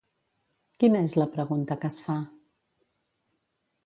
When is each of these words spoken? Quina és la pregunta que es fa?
Quina 0.83 1.01
és 1.09 1.13
la 1.21 1.27
pregunta 1.35 1.77
que 1.83 1.91
es 1.93 1.99
fa? 2.05 2.15